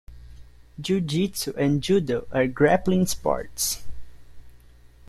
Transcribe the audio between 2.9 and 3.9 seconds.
sports.